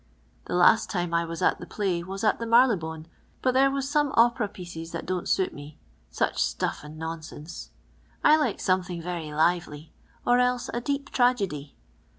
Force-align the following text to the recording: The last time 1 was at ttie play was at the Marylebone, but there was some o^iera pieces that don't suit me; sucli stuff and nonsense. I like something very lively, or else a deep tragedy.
The 0.45 0.55
last 0.55 0.89
time 0.89 1.11
1 1.11 1.27
was 1.29 1.43
at 1.43 1.59
ttie 1.59 1.69
play 1.69 2.03
was 2.03 2.23
at 2.23 2.39
the 2.39 2.47
Marylebone, 2.47 3.05
but 3.43 3.53
there 3.53 3.69
was 3.69 3.87
some 3.87 4.11
o^iera 4.13 4.51
pieces 4.51 4.93
that 4.93 5.05
don't 5.05 5.29
suit 5.29 5.53
me; 5.53 5.77
sucli 6.11 6.39
stuff 6.39 6.83
and 6.83 6.97
nonsense. 6.97 7.69
I 8.23 8.35
like 8.35 8.59
something 8.59 8.99
very 8.99 9.31
lively, 9.31 9.93
or 10.25 10.39
else 10.39 10.71
a 10.73 10.81
deep 10.81 11.11
tragedy. 11.11 11.75